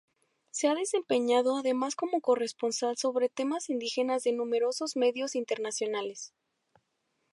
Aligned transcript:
Se 0.49 0.67
ha 0.67 0.73
desempeñado 0.73 1.55
además 1.55 1.95
como 1.95 2.21
corresponsal 2.21 2.97
sobre 2.97 3.29
temas 3.29 3.69
indígenas 3.69 4.23
de 4.23 4.31
numerosos 4.31 4.95
medios 4.95 5.35
internacionales. 5.35 6.33